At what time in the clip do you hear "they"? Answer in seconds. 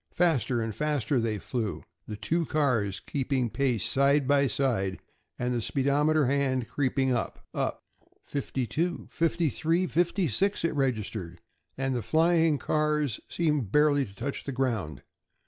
1.19-1.37